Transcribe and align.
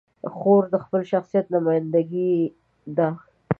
خور 0.35 0.63
د 0.73 0.75
خپل 0.83 1.01
شخصیت 1.11 1.45
نماینده 1.55 2.01
ده. 2.97 3.09